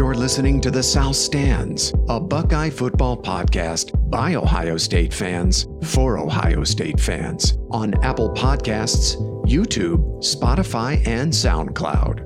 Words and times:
You're 0.00 0.14
listening 0.14 0.62
to 0.62 0.70
The 0.70 0.82
South 0.82 1.14
Stands, 1.14 1.92
a 2.08 2.18
Buckeye 2.18 2.70
football 2.70 3.20
podcast 3.20 3.92
by 4.10 4.34
Ohio 4.34 4.78
State 4.78 5.12
fans 5.12 5.68
for 5.84 6.16
Ohio 6.16 6.64
State 6.64 6.98
fans 6.98 7.58
on 7.70 7.92
Apple 8.02 8.30
Podcasts, 8.30 9.14
YouTube, 9.44 10.00
Spotify, 10.24 11.06
and 11.06 11.30
SoundCloud. 11.30 12.22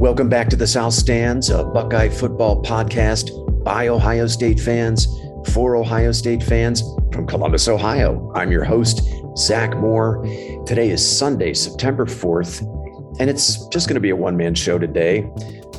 Welcome 0.00 0.28
back 0.28 0.50
to 0.50 0.56
The 0.56 0.66
South 0.66 0.92
Stands, 0.92 1.50
a 1.50 1.62
Buckeye 1.62 2.08
football 2.08 2.60
podcast 2.60 3.30
by 3.62 3.86
Ohio 3.86 4.26
State 4.26 4.58
fans 4.58 5.06
for 5.52 5.76
Ohio 5.76 6.10
State 6.10 6.42
fans 6.42 6.82
from 7.12 7.28
Columbus, 7.28 7.68
Ohio. 7.68 8.32
I'm 8.34 8.50
your 8.50 8.64
host, 8.64 9.08
Zach 9.36 9.76
Moore. 9.76 10.20
Today 10.66 10.90
is 10.90 11.16
Sunday, 11.16 11.54
September 11.54 12.06
4th. 12.06 12.83
And 13.20 13.30
it's 13.30 13.66
just 13.68 13.88
going 13.88 13.94
to 13.94 14.00
be 14.00 14.10
a 14.10 14.16
one 14.16 14.36
man 14.36 14.54
show 14.54 14.78
today. 14.78 15.18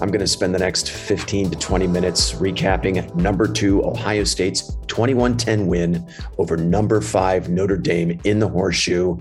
I'm 0.02 0.10
going 0.10 0.20
to 0.20 0.28
spend 0.28 0.56
the 0.56 0.60
next 0.60 0.90
15 0.90 1.52
to 1.52 1.58
20 1.58 1.88
minutes 1.88 2.34
recapping 2.34 3.14
number 3.16 3.48
two, 3.48 3.84
Ohio 3.84 4.24
State's 4.24 4.78
21 4.88 5.38
10 5.38 5.68
win 5.68 6.08
over 6.38 6.56
number 6.56 7.02
five, 7.02 7.50
Notre 7.50 7.78
Dame 7.78 8.20
in 8.24 8.40
the 8.40 8.48
horseshoe. 8.48 9.18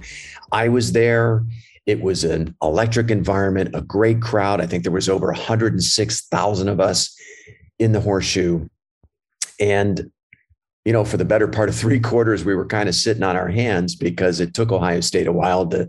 I 0.53 0.69
was 0.69 0.93
there. 0.93 1.45
It 1.87 2.01
was 2.01 2.25
an 2.25 2.55
electric 2.63 3.11
environment, 3.11 3.75
a 3.75 3.83
great 3.83 4.23
crowd. 4.23 4.61
I 4.61 4.67
think 4.67 4.85
there 4.85 4.93
was 4.93 5.09
over 5.09 5.27
106,000 5.27 6.69
of 6.69 6.81
us 6.81 7.17
in 7.79 7.93
the 7.93 8.01
horseshoe. 8.01 8.69
And, 9.61 10.11
you 10.85 10.93
know, 10.93 11.05
for 11.05 11.17
the 11.17 11.25
better 11.25 11.49
part 11.49 11.69
of 11.69 11.75
three 11.75 12.01
quarters, 12.01 12.45
we 12.45 12.55
were 12.55 12.67
kind 12.67 12.89
of 12.89 12.95
sitting 12.95 13.23
on 13.23 13.37
our 13.37 13.49
hands 13.49 13.97
because 13.97 14.41
it 14.41 14.55
took 14.55 14.73
Ohio 14.73 15.01
State 15.01 15.27
a 15.27 15.33
while 15.33 15.67
to 15.69 15.89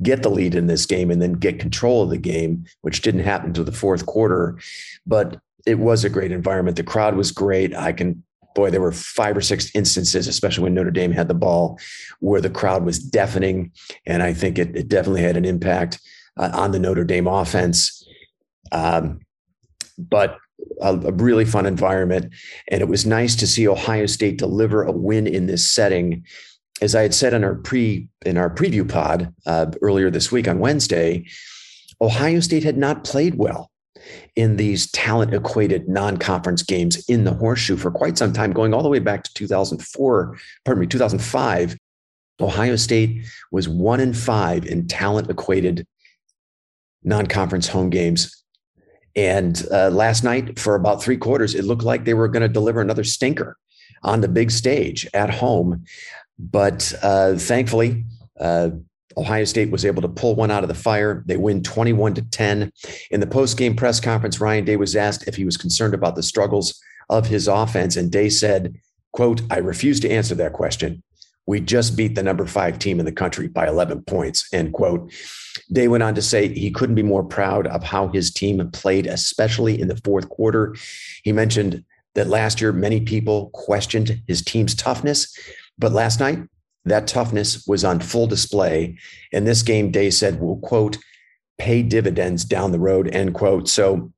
get 0.00 0.22
the 0.22 0.30
lead 0.30 0.54
in 0.54 0.66
this 0.66 0.86
game 0.86 1.10
and 1.10 1.20
then 1.20 1.34
get 1.34 1.60
control 1.60 2.02
of 2.02 2.10
the 2.10 2.18
game, 2.18 2.64
which 2.82 3.02
didn't 3.02 3.24
happen 3.24 3.48
until 3.48 3.64
the 3.64 3.72
fourth 3.72 4.06
quarter. 4.06 4.58
But 5.06 5.40
it 5.66 5.78
was 5.78 6.04
a 6.04 6.10
great 6.10 6.32
environment. 6.32 6.76
The 6.76 6.82
crowd 6.82 7.14
was 7.14 7.30
great. 7.30 7.74
I 7.74 7.92
can, 7.92 8.22
boy, 8.54 8.70
there 8.70 8.80
were 8.80 8.92
five 8.92 9.36
or 9.36 9.40
six 9.40 9.74
instances, 9.74 10.26
especially 10.26 10.64
when 10.64 10.74
Notre 10.74 10.90
Dame 10.90 11.12
had 11.12 11.28
the 11.28 11.34
ball, 11.34 11.78
where 12.20 12.40
the 12.40 12.50
crowd 12.50 12.84
was 12.84 12.98
deafening. 12.98 13.72
And 14.06 14.22
I 14.22 14.32
think 14.32 14.58
it, 14.58 14.76
it 14.76 14.88
definitely 14.88 15.22
had 15.22 15.36
an 15.36 15.44
impact 15.44 16.00
uh, 16.36 16.50
on 16.52 16.72
the 16.72 16.78
Notre 16.78 17.04
Dame 17.04 17.26
offense. 17.26 18.06
Um, 18.72 19.20
but 19.98 20.38
a, 20.80 20.94
a, 20.94 21.12
really 21.12 21.44
fun 21.44 21.66
environment. 21.66 22.32
And 22.68 22.80
it 22.80 22.88
was 22.88 23.06
nice 23.06 23.36
to 23.36 23.46
see 23.46 23.68
Ohio 23.68 24.06
State 24.06 24.38
deliver 24.38 24.82
a 24.82 24.92
win 24.92 25.26
in 25.26 25.46
this 25.46 25.70
setting 25.70 26.24
as 26.82 26.96
I 26.96 27.02
had 27.02 27.14
said 27.14 27.32
in 27.32 27.44
our 27.44 27.54
pre 27.54 28.08
in 28.26 28.36
our 28.36 28.50
preview 28.50 28.86
pod 28.86 29.32
uh, 29.46 29.66
earlier 29.80 30.10
this 30.10 30.32
week 30.32 30.48
on 30.48 30.58
Wednesday, 30.58 31.24
Ohio 32.00 32.40
State 32.40 32.64
had 32.64 32.76
not 32.76 33.04
played 33.04 33.36
well 33.36 33.70
in 34.34 34.56
these 34.56 34.90
talent 34.90 35.32
equated 35.32 35.88
non-conference 35.88 36.64
games 36.64 37.08
in 37.08 37.22
the 37.22 37.34
horseshoe 37.34 37.76
for 37.76 37.92
quite 37.92 38.18
some 38.18 38.32
time, 38.32 38.52
going 38.52 38.74
all 38.74 38.82
the 38.82 38.88
way 38.88 38.98
back 38.98 39.22
to 39.22 39.32
2004, 39.34 40.36
pardon 40.64 40.80
me, 40.80 40.86
2005. 40.88 41.76
Ohio 42.40 42.74
State 42.74 43.24
was 43.52 43.68
one 43.68 44.00
in 44.00 44.12
five 44.12 44.66
in 44.66 44.88
talent 44.88 45.30
equated 45.30 45.86
non-conference 47.04 47.68
home 47.68 47.90
games. 47.90 48.42
And 49.14 49.64
uh, 49.70 49.90
last 49.90 50.24
night, 50.24 50.58
for 50.58 50.74
about 50.74 51.00
three 51.00 51.18
quarters, 51.18 51.54
it 51.54 51.64
looked 51.64 51.84
like 51.84 52.04
they 52.04 52.14
were 52.14 52.28
going 52.28 52.42
to 52.42 52.48
deliver 52.48 52.80
another 52.80 53.04
stinker 53.04 53.56
on 54.02 54.20
the 54.20 54.28
big 54.28 54.50
stage 54.50 55.06
at 55.14 55.30
home. 55.30 55.84
But 56.50 56.92
uh, 57.02 57.36
thankfully, 57.36 58.04
uh, 58.40 58.70
Ohio 59.16 59.44
State 59.44 59.70
was 59.70 59.84
able 59.84 60.02
to 60.02 60.08
pull 60.08 60.34
one 60.34 60.50
out 60.50 60.64
of 60.64 60.68
the 60.68 60.74
fire. 60.74 61.22
They 61.26 61.36
win 61.36 61.62
21 61.62 62.14
to 62.14 62.22
10. 62.22 62.72
In 63.10 63.20
the 63.20 63.26
post-game 63.26 63.76
press 63.76 64.00
conference, 64.00 64.40
Ryan 64.40 64.64
Day 64.64 64.76
was 64.76 64.96
asked 64.96 65.28
if 65.28 65.36
he 65.36 65.44
was 65.44 65.56
concerned 65.56 65.94
about 65.94 66.16
the 66.16 66.22
struggles 66.22 66.80
of 67.08 67.26
his 67.26 67.46
offense. 67.46 67.96
And 67.96 68.10
Day 68.10 68.28
said, 68.28 68.74
quote, 69.12 69.42
I 69.50 69.58
refuse 69.58 70.00
to 70.00 70.10
answer 70.10 70.34
that 70.36 70.54
question. 70.54 71.02
We 71.46 71.60
just 71.60 71.96
beat 71.96 72.14
the 72.14 72.22
number 72.22 72.46
five 72.46 72.78
team 72.78 73.00
in 73.00 73.06
the 73.06 73.12
country 73.12 73.48
by 73.48 73.66
11 73.66 74.04
points, 74.04 74.48
end 74.52 74.72
quote. 74.72 75.12
Day 75.72 75.88
went 75.88 76.02
on 76.02 76.14
to 76.14 76.22
say 76.22 76.48
he 76.48 76.70
couldn't 76.70 76.94
be 76.94 77.02
more 77.02 77.24
proud 77.24 77.66
of 77.66 77.82
how 77.82 78.08
his 78.08 78.32
team 78.32 78.68
played, 78.70 79.06
especially 79.06 79.80
in 79.80 79.88
the 79.88 80.00
fourth 80.04 80.28
quarter. 80.28 80.74
He 81.24 81.32
mentioned 81.32 81.84
that 82.14 82.28
last 82.28 82.60
year, 82.60 82.72
many 82.72 83.00
people 83.00 83.50
questioned 83.50 84.22
his 84.26 84.42
team's 84.42 84.74
toughness. 84.74 85.36
But 85.78 85.92
last 85.92 86.20
night, 86.20 86.40
that 86.84 87.06
toughness 87.06 87.66
was 87.66 87.84
on 87.84 88.00
full 88.00 88.26
display. 88.26 88.98
And 89.32 89.46
this 89.46 89.62
game, 89.62 89.90
Day 89.90 90.10
said, 90.10 90.40
will 90.40 90.58
quote, 90.58 90.98
pay 91.58 91.82
dividends 91.82 92.44
down 92.44 92.72
the 92.72 92.78
road, 92.78 93.08
end 93.14 93.34
quote. 93.34 93.68
So 93.68 94.12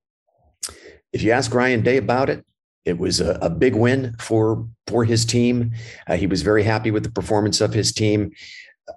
if 1.12 1.22
you 1.22 1.30
ask 1.30 1.54
Ryan 1.54 1.82
Day 1.82 1.98
about 1.98 2.30
it, 2.30 2.44
it 2.84 2.98
was 2.98 3.20
a, 3.20 3.38
a 3.40 3.50
big 3.50 3.74
win 3.74 4.14
for 4.18 4.66
for 4.86 5.04
his 5.04 5.24
team. 5.24 5.72
Uh, 6.06 6.16
he 6.16 6.26
was 6.26 6.42
very 6.42 6.62
happy 6.62 6.90
with 6.90 7.02
the 7.02 7.10
performance 7.10 7.60
of 7.60 7.72
his 7.72 7.92
team. 7.92 8.32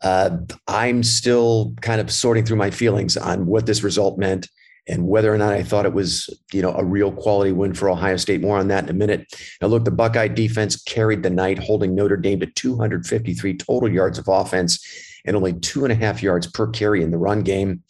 Uh, 0.03 0.37
I'm 0.67 1.03
still 1.03 1.73
kind 1.81 2.01
of 2.01 2.11
sorting 2.11 2.45
through 2.45 2.57
my 2.57 2.71
feelings 2.71 3.15
on 3.15 3.45
what 3.45 3.65
this 3.65 3.83
result 3.83 4.17
meant 4.17 4.49
and 4.87 5.07
whether 5.07 5.33
or 5.33 5.37
not 5.37 5.53
I 5.53 5.63
thought 5.63 5.85
it 5.85 5.93
was, 5.93 6.29
you 6.53 6.61
know, 6.61 6.73
a 6.73 6.83
real 6.83 7.11
quality 7.11 7.51
win 7.51 7.73
for 7.73 7.89
Ohio 7.89 8.17
State. 8.17 8.41
More 8.41 8.57
on 8.57 8.69
that 8.69 8.85
in 8.85 8.89
a 8.89 8.93
minute. 8.93 9.27
Now, 9.61 9.67
look, 9.67 9.85
the 9.85 9.91
Buckeye 9.91 10.29
defense 10.29 10.81
carried 10.81 11.23
the 11.23 11.29
night, 11.29 11.59
holding 11.59 11.93
Notre 11.93 12.17
Dame 12.17 12.39
to 12.39 12.45
253 12.45 13.57
total 13.57 13.91
yards 13.91 14.17
of 14.17 14.27
offense 14.27 14.83
and 15.25 15.35
only 15.35 15.53
two 15.53 15.83
and 15.83 15.91
a 15.91 15.95
half 15.95 16.23
yards 16.23 16.47
per 16.47 16.67
carry 16.67 17.03
in 17.03 17.11
the 17.11 17.17
run 17.17 17.41
game. 17.41 17.83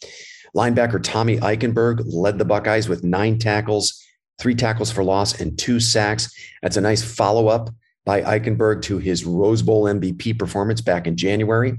Linebacker 0.56 1.02
Tommy 1.02 1.38
Eichenberg 1.38 2.02
led 2.06 2.38
the 2.38 2.44
Buckeyes 2.44 2.88
with 2.88 3.04
nine 3.04 3.38
tackles, 3.38 4.04
three 4.40 4.54
tackles 4.54 4.90
for 4.90 5.04
loss, 5.04 5.40
and 5.40 5.56
two 5.56 5.78
sacks. 5.78 6.34
That's 6.62 6.76
a 6.76 6.80
nice 6.80 7.02
follow 7.02 7.48
up 7.48 7.70
by 8.04 8.22
Eichenberg 8.22 8.82
to 8.82 8.98
his 8.98 9.24
Rose 9.24 9.62
Bowl 9.62 9.84
MVP 9.84 10.38
performance 10.38 10.80
back 10.80 11.06
in 11.06 11.16
January. 11.16 11.76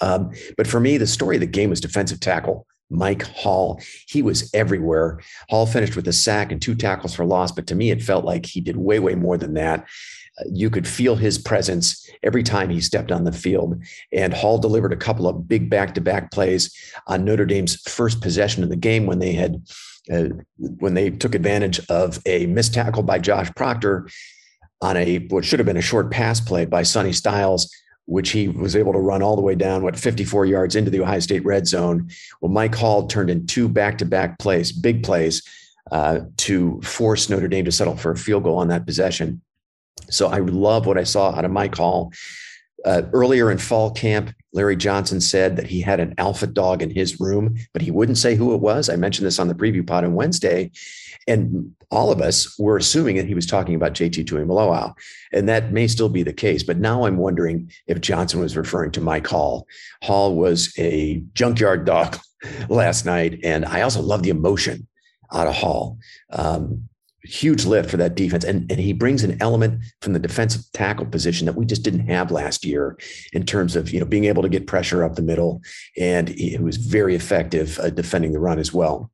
Um, 0.00 0.32
but 0.56 0.66
for 0.66 0.80
me, 0.80 0.98
the 0.98 1.06
story 1.06 1.36
of 1.36 1.40
the 1.40 1.46
game 1.46 1.70
was 1.70 1.80
defensive 1.80 2.20
tackle 2.20 2.66
Mike 2.90 3.22
Hall. 3.22 3.80
He 4.06 4.22
was 4.22 4.50
everywhere. 4.54 5.20
Hall 5.48 5.66
finished 5.66 5.96
with 5.96 6.08
a 6.08 6.12
sack 6.12 6.52
and 6.52 6.60
two 6.60 6.74
tackles 6.74 7.14
for 7.14 7.24
loss, 7.24 7.52
but 7.52 7.66
to 7.68 7.74
me, 7.74 7.90
it 7.90 8.02
felt 8.02 8.24
like 8.24 8.46
he 8.46 8.60
did 8.60 8.76
way, 8.76 8.98
way 8.98 9.14
more 9.14 9.36
than 9.36 9.54
that. 9.54 9.86
Uh, 10.40 10.44
you 10.52 10.70
could 10.70 10.86
feel 10.86 11.16
his 11.16 11.38
presence 11.38 12.08
every 12.22 12.42
time 12.42 12.70
he 12.70 12.80
stepped 12.80 13.12
on 13.12 13.24
the 13.24 13.32
field. 13.32 13.82
And 14.12 14.32
Hall 14.32 14.58
delivered 14.58 14.92
a 14.92 14.96
couple 14.96 15.26
of 15.28 15.48
big 15.48 15.68
back 15.68 15.94
to 15.94 16.00
back 16.00 16.30
plays 16.30 16.74
on 17.06 17.24
Notre 17.24 17.46
Dame's 17.46 17.76
first 17.82 18.20
possession 18.20 18.62
of 18.62 18.70
the 18.70 18.76
game 18.76 19.06
when 19.06 19.18
they 19.18 19.32
had. 19.32 19.62
Uh, 20.10 20.28
when 20.56 20.94
they 20.94 21.10
took 21.10 21.34
advantage 21.34 21.80
of 21.90 22.18
a 22.24 22.46
missed 22.46 22.72
tackle 22.72 23.02
by 23.02 23.18
Josh 23.18 23.50
Proctor 23.54 24.08
on 24.80 24.96
a 24.96 25.18
what 25.28 25.44
should 25.44 25.58
have 25.58 25.66
been 25.66 25.76
a 25.76 25.82
short 25.82 26.10
pass 26.10 26.40
play 26.40 26.64
by 26.64 26.82
Sonny 26.82 27.12
Styles, 27.12 27.70
which 28.08 28.30
he 28.30 28.48
was 28.48 28.74
able 28.74 28.94
to 28.94 28.98
run 28.98 29.22
all 29.22 29.36
the 29.36 29.42
way 29.42 29.54
down, 29.54 29.82
what, 29.82 29.94
54 29.94 30.46
yards 30.46 30.74
into 30.74 30.90
the 30.90 31.02
Ohio 31.02 31.20
State 31.20 31.44
red 31.44 31.66
zone. 31.66 32.08
Well, 32.40 32.50
Mike 32.50 32.74
Hall 32.74 33.06
turned 33.06 33.28
in 33.28 33.46
two 33.46 33.68
back 33.68 33.98
to 33.98 34.06
back 34.06 34.38
plays, 34.38 34.72
big 34.72 35.04
plays, 35.04 35.42
uh, 35.92 36.20
to 36.38 36.80
force 36.80 37.28
Notre 37.28 37.48
Dame 37.48 37.66
to 37.66 37.72
settle 37.72 37.98
for 37.98 38.12
a 38.12 38.16
field 38.16 38.44
goal 38.44 38.56
on 38.56 38.68
that 38.68 38.86
possession. 38.86 39.42
So 40.08 40.28
I 40.28 40.38
love 40.38 40.86
what 40.86 40.96
I 40.96 41.04
saw 41.04 41.32
out 41.32 41.44
of 41.44 41.50
Mike 41.50 41.76
Hall. 41.76 42.10
Uh, 42.82 43.02
earlier 43.12 43.50
in 43.50 43.58
fall 43.58 43.90
camp, 43.90 44.32
Larry 44.52 44.76
Johnson 44.76 45.20
said 45.20 45.56
that 45.56 45.66
he 45.66 45.80
had 45.80 46.00
an 46.00 46.14
alpha 46.18 46.46
dog 46.46 46.82
in 46.82 46.90
his 46.90 47.20
room, 47.20 47.56
but 47.72 47.82
he 47.82 47.90
wouldn't 47.90 48.18
say 48.18 48.34
who 48.34 48.54
it 48.54 48.60
was. 48.60 48.88
I 48.88 48.96
mentioned 48.96 49.26
this 49.26 49.38
on 49.38 49.48
the 49.48 49.54
preview 49.54 49.86
pod 49.86 50.04
on 50.04 50.14
Wednesday. 50.14 50.70
And 51.26 51.74
all 51.90 52.10
of 52.10 52.22
us 52.22 52.58
were 52.58 52.78
assuming 52.78 53.16
that 53.16 53.26
he 53.26 53.34
was 53.34 53.46
talking 53.46 53.74
about 53.74 53.92
JT 53.92 54.24
Tuimoloau. 54.24 54.94
And 55.32 55.48
that 55.48 55.72
may 55.72 55.86
still 55.86 56.08
be 56.08 56.22
the 56.22 56.32
case. 56.32 56.62
But 56.62 56.78
now 56.78 57.04
I'm 57.04 57.18
wondering 57.18 57.70
if 57.86 58.00
Johnson 58.00 58.40
was 58.40 58.56
referring 58.56 58.92
to 58.92 59.00
Mike 59.00 59.26
Hall. 59.26 59.66
Hall 60.02 60.34
was 60.34 60.72
a 60.78 61.22
junkyard 61.34 61.84
dog 61.84 62.18
last 62.68 63.04
night. 63.04 63.40
And 63.44 63.66
I 63.66 63.82
also 63.82 64.00
love 64.00 64.22
the 64.22 64.30
emotion 64.30 64.86
out 65.32 65.46
of 65.46 65.54
Hall. 65.54 65.98
Um, 66.30 66.88
huge 67.28 67.66
lift 67.66 67.90
for 67.90 67.98
that 67.98 68.14
defense. 68.14 68.44
And, 68.44 68.70
and 68.70 68.80
he 68.80 68.92
brings 68.92 69.22
an 69.22 69.36
element 69.40 69.82
from 70.00 70.14
the 70.14 70.18
defensive 70.18 70.62
tackle 70.72 71.06
position 71.06 71.46
that 71.46 71.56
we 71.56 71.66
just 71.66 71.82
didn't 71.82 72.08
have 72.08 72.30
last 72.30 72.64
year 72.64 72.98
in 73.32 73.44
terms 73.44 73.76
of, 73.76 73.92
you 73.92 74.00
know, 74.00 74.06
being 74.06 74.24
able 74.24 74.42
to 74.42 74.48
get 74.48 74.66
pressure 74.66 75.04
up 75.04 75.14
the 75.14 75.22
middle. 75.22 75.60
And 75.96 76.28
he 76.28 76.56
was 76.58 76.78
very 76.78 77.14
effective 77.14 77.78
uh, 77.78 77.90
defending 77.90 78.32
the 78.32 78.40
run 78.40 78.58
as 78.58 78.72
well. 78.72 79.10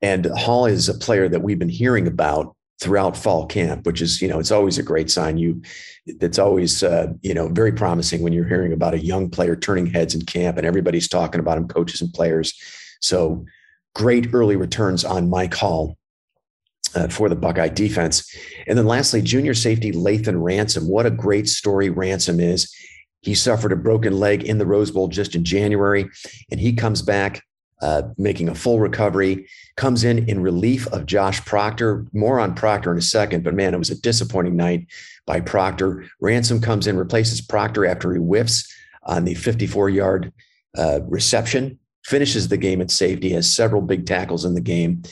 And 0.00 0.26
Hall 0.26 0.66
is 0.66 0.88
a 0.88 0.94
player 0.94 1.28
that 1.28 1.42
we've 1.42 1.58
been 1.58 1.68
hearing 1.68 2.08
about 2.08 2.56
throughout 2.80 3.16
fall 3.16 3.46
camp, 3.46 3.86
which 3.86 4.02
is, 4.02 4.20
you 4.20 4.26
know, 4.26 4.40
it's 4.40 4.50
always 4.50 4.76
a 4.76 4.82
great 4.82 5.08
sign. 5.08 5.38
You, 5.38 5.62
it's 6.06 6.40
always, 6.40 6.82
uh, 6.82 7.12
you 7.22 7.32
know, 7.32 7.46
very 7.46 7.70
promising 7.70 8.22
when 8.22 8.32
you're 8.32 8.48
hearing 8.48 8.72
about 8.72 8.94
a 8.94 9.04
young 9.04 9.30
player 9.30 9.54
turning 9.54 9.86
heads 9.86 10.16
in 10.16 10.22
camp 10.22 10.56
and 10.56 10.66
everybody's 10.66 11.08
talking 11.08 11.38
about 11.38 11.58
him, 11.58 11.68
coaches 11.68 12.00
and 12.00 12.12
players. 12.12 12.52
So 13.00 13.44
great 13.94 14.34
early 14.34 14.56
returns 14.56 15.04
on 15.04 15.30
Mike 15.30 15.54
Hall. 15.54 15.96
Uh, 16.94 17.08
for 17.08 17.30
the 17.30 17.36
Buckeye 17.36 17.68
defense. 17.68 18.30
And 18.66 18.76
then 18.76 18.84
lastly, 18.86 19.22
junior 19.22 19.54
safety 19.54 19.92
Lathan 19.92 20.42
Ransom. 20.42 20.86
What 20.86 21.06
a 21.06 21.10
great 21.10 21.48
story 21.48 21.88
Ransom 21.88 22.38
is. 22.38 22.70
He 23.22 23.34
suffered 23.34 23.72
a 23.72 23.76
broken 23.76 24.18
leg 24.18 24.42
in 24.42 24.58
the 24.58 24.66
Rose 24.66 24.90
Bowl 24.90 25.08
just 25.08 25.34
in 25.34 25.42
January, 25.42 26.10
and 26.50 26.60
he 26.60 26.74
comes 26.74 27.00
back 27.00 27.42
uh, 27.82 28.02
making 28.16 28.48
a 28.48 28.54
full 28.54 28.78
recovery, 28.78 29.48
comes 29.76 30.04
in 30.04 30.28
in 30.28 30.40
relief 30.40 30.86
of 30.88 31.06
Josh 31.06 31.44
Proctor. 31.44 32.06
More 32.12 32.38
on 32.38 32.54
Proctor 32.54 32.92
in 32.92 32.98
a 32.98 33.02
second, 33.02 33.42
but 33.42 33.54
man, 33.54 33.74
it 33.74 33.78
was 33.78 33.90
a 33.90 34.00
disappointing 34.00 34.56
night 34.56 34.86
by 35.26 35.40
Proctor. 35.40 36.04
Ransom 36.20 36.60
comes 36.60 36.86
in, 36.86 36.96
replaces 36.96 37.40
Proctor 37.40 37.84
after 37.84 38.12
he 38.12 38.18
whiffs 38.18 38.72
on 39.02 39.24
the 39.24 39.34
54 39.34 39.90
yard 39.90 40.32
uh, 40.78 41.00
reception, 41.02 41.78
finishes 42.04 42.48
the 42.48 42.56
game 42.56 42.80
at 42.80 42.90
safety, 42.90 43.30
has 43.30 43.52
several 43.52 43.82
big 43.82 44.06
tackles 44.06 44.44
in 44.44 44.54
the 44.54 44.60
game. 44.60 45.02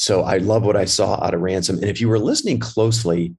So 0.00 0.22
I 0.22 0.38
love 0.38 0.64
what 0.64 0.78
I 0.78 0.86
saw 0.86 1.22
out 1.22 1.34
of 1.34 1.42
Ransom. 1.42 1.76
And 1.76 1.84
if 1.84 2.00
you 2.00 2.08
were 2.08 2.18
listening 2.18 2.58
closely 2.58 3.36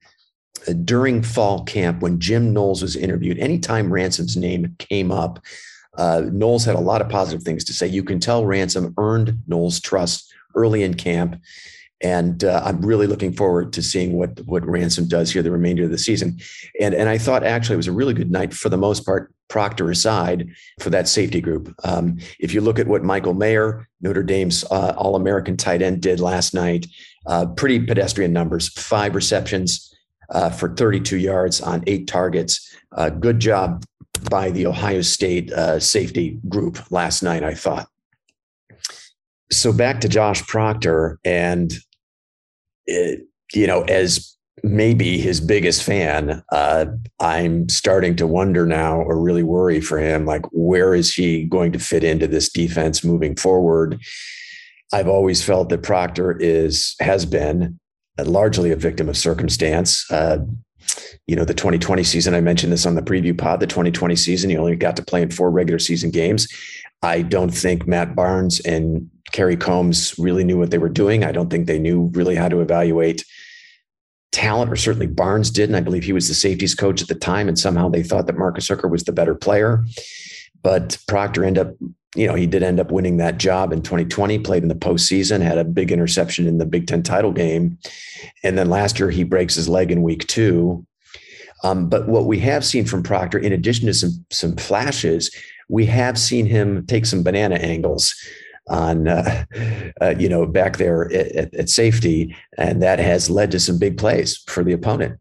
uh, 0.68 0.74
during 0.74 1.24
fall 1.24 1.64
camp 1.64 2.04
when 2.04 2.20
Jim 2.20 2.54
Knowles 2.54 2.84
was 2.84 2.96
interviewed, 2.96 3.40
anytime 3.40 3.92
Ransom's 3.92 4.38
name 4.38 4.76
came 4.78 5.12
up, 5.12 5.44
uh, 5.98 6.22
Knowles 6.32 6.64
had 6.64 6.76
a 6.76 6.80
lot 6.80 7.02
of 7.02 7.10
positive 7.10 7.42
things 7.42 7.64
to 7.64 7.74
say. 7.74 7.88
You 7.88 8.04
can 8.04 8.20
tell 8.20 8.46
Ransom 8.46 8.94
earned 9.00 9.40
Knowles' 9.48 9.80
trust 9.80 10.32
early 10.54 10.84
in 10.84 10.94
camp. 10.94 11.42
And 12.04 12.44
uh, 12.44 12.62
I'm 12.66 12.82
really 12.82 13.08
looking 13.08 13.34
forward 13.34 13.74
to 13.74 13.84
seeing 13.84 14.14
what 14.14 14.40
what 14.46 14.66
Ransom 14.66 15.08
does 15.08 15.32
here 15.32 15.44
the 15.44 15.52
remainder 15.52 15.84
of 15.84 15.92
the 15.92 15.98
season. 15.98 16.40
And 16.80 16.96
and 16.96 17.08
I 17.08 17.18
thought 17.18 17.44
actually 17.44 17.76
it 17.76 17.78
was 17.78 17.88
a 17.88 17.92
really 17.92 18.14
good 18.14 18.32
night 18.32 18.54
for 18.54 18.70
the 18.70 18.78
most 18.78 19.06
part, 19.06 19.34
Proctor 19.50 19.92
aside, 19.92 20.50
for 20.80 20.90
that 20.90 21.08
safety 21.08 21.42
group. 21.42 21.76
Um, 21.84 22.18
if 22.40 22.54
you 22.54 22.62
look 22.62 22.80
at 22.80 22.88
what 22.88 23.04
Michael 23.04 23.34
Mayer, 23.34 23.88
Notre 24.02 24.24
Dame's 24.24 24.64
uh, 24.72 24.94
All 24.98 25.16
American 25.16 25.58
tight 25.58 25.82
end, 25.82 26.02
did 26.02 26.20
last 26.20 26.54
night, 26.54 26.88
uh, 27.28 27.46
pretty 27.48 27.80
pedestrian 27.86 28.34
numbers: 28.34 28.70
five 28.70 29.14
receptions 29.14 29.94
uh, 30.30 30.50
for 30.50 30.74
32 30.74 31.18
yards 31.18 31.62
on 31.62 31.84
eight 31.86 32.08
targets. 32.08 32.76
Uh, 32.94 33.10
good 33.10 33.40
job 33.40 33.84
by 34.30 34.50
the 34.50 34.66
Ohio 34.66 35.02
State 35.02 35.52
uh, 35.52 35.80
safety 35.80 36.40
group 36.48 36.80
last 36.90 37.22
night. 37.22 37.44
I 37.44 37.54
thought. 37.54 37.88
So 39.52 39.74
back 39.74 40.00
to 40.02 40.10
Josh 40.10 40.42
Proctor 40.48 41.20
and 41.26 41.74
it, 42.92 43.22
you 43.54 43.68
know, 43.68 43.84
as 43.84 44.36
maybe 44.64 45.18
his 45.18 45.42
biggest 45.42 45.84
fan, 45.84 46.44
uh, 46.52 46.86
I'm 47.20 47.68
starting 47.70 48.16
to 48.18 48.28
wonder 48.28 48.66
now 48.66 49.02
or 49.02 49.20
really 49.20 49.44
worry 49.44 49.82
for 49.82 49.98
him 50.00 50.26
like, 50.26 50.46
where 50.52 50.94
is 50.94 51.14
he 51.14 51.46
going 51.46 51.72
to 51.72 51.80
fit 51.80 52.04
into 52.04 52.28
this 52.28 52.50
defense 52.50 53.04
moving 53.04 53.36
forward? 53.36 54.00
I've 54.94 55.08
always 55.08 55.44
felt 55.44 55.70
that 55.70 55.84
Proctor 55.84 56.38
is, 56.40 56.96
has 57.00 57.26
been 57.26 57.80
largely 58.20 58.72
a 58.72 58.76
victim 58.76 59.10
of 59.10 59.18
circumstance. 59.18 60.10
Uh, 60.12 60.40
you 61.28 61.36
know, 61.36 61.46
the 61.46 61.54
2020 61.54 62.04
season, 62.04 62.34
I 62.34 62.42
mentioned 62.42 62.74
this 62.74 62.86
on 62.86 62.96
the 62.96 63.02
preview 63.02 63.38
pod, 63.38 63.62
the 63.62 63.68
2020 63.68 64.16
season, 64.16 64.50
he 64.50 64.58
only 64.58 64.76
got 64.76 64.96
to 64.98 65.04
play 65.04 65.22
in 65.22 65.32
four 65.32 65.50
regular 65.50 65.80
season 65.80 66.12
games. 66.12 66.48
I 67.02 67.22
don't 67.22 67.52
think 67.52 67.88
Matt 67.88 68.16
Barnes 68.16 68.60
and 68.62 69.10
Kerry 69.32 69.58
Combs 69.58 70.18
really 70.18 70.44
knew 70.44 70.58
what 70.58 70.72
they 70.72 70.78
were 70.78 70.90
doing. 70.90 71.24
I 71.24 71.32
don't 71.32 71.50
think 71.50 71.68
they 71.68 71.80
knew 71.80 72.12
really 72.14 72.36
how 72.36 72.50
to 72.50 72.62
evaluate 72.62 73.24
talent, 74.32 74.72
or 74.72 74.76
certainly 74.76 75.08
Barnes 75.08 75.52
did. 75.52 75.70
And 75.70 75.76
I 75.76 75.82
believe 75.82 76.04
he 76.04 76.14
was 76.14 76.28
the 76.28 76.34
safeties 76.34 76.76
coach 76.76 77.02
at 77.02 77.08
the 77.08 77.16
time. 77.16 77.48
And 77.48 77.60
somehow 77.60 77.90
they 77.90 78.04
thought 78.04 78.28
that 78.28 78.38
Marcus 78.38 78.68
Hooker 78.68 78.88
was 78.88 79.04
the 79.04 79.12
better 79.12 79.36
player. 79.36 79.84
But 80.64 80.98
Proctor 81.08 81.44
ended 81.44 81.68
up, 81.68 81.74
you 82.16 82.28
know, 82.28 82.36
he 82.36 82.48
did 82.48 82.64
end 82.64 82.80
up 82.80 82.92
winning 82.92 83.18
that 83.18 83.38
job 83.38 83.74
in 83.74 83.82
2020, 83.82 84.40
played 84.40 84.64
in 84.64 84.70
the 84.70 84.76
postseason, 84.76 85.42
had 85.42 85.58
a 85.58 85.64
big 85.64 85.92
interception 85.92 86.48
in 86.48 86.58
the 86.58 86.66
Big 86.66 86.88
Ten 86.88 87.04
title 87.04 87.32
game. 87.32 87.78
And 88.44 88.58
then 88.58 88.70
last 88.70 89.00
year 89.00 89.10
he 89.10 89.24
breaks 89.24 89.56
his 89.56 89.68
leg 89.68 89.92
in 89.92 90.04
week 90.04 90.28
two. 90.28 90.86
Um, 91.64 91.90
but 91.90 92.08
what 92.08 92.26
we 92.26 92.40
have 92.40 92.66
seen 92.66 92.86
from 92.86 93.04
Proctor, 93.04 93.38
in 93.38 93.54
addition 93.54 93.86
to 93.86 93.94
some 93.94 94.26
some 94.32 94.56
flashes, 94.56 95.34
we 95.70 95.86
have 95.86 96.18
seen 96.18 96.46
him 96.48 96.86
take 96.88 97.06
some 97.06 97.24
banana 97.24 97.56
angles 97.56 98.16
on 98.72 99.08
uh, 99.08 99.46
uh, 100.02 100.16
you 100.18 100.30
know 100.30 100.48
back 100.48 100.78
there 100.78 101.12
at, 101.14 101.54
at, 101.54 101.70
safety, 101.70 102.36
and 102.58 102.82
that 102.82 103.00
has 103.00 103.30
led 103.30 103.52
to 103.52 103.60
some 103.60 103.78
big 103.78 103.98
plays 103.98 104.38
for 104.48 104.64
the 104.64 104.74
opponent. 104.74 105.20